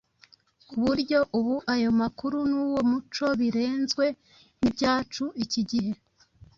[0.67, 4.05] ku buryo ubu ayo makuru n‟uwo muco birenzwe
[4.59, 5.91] n‟ibyacu iki gihe.